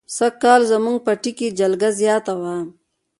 [0.15, 2.55] سږ کال زموږ پټي کې جلگه زیاته وه.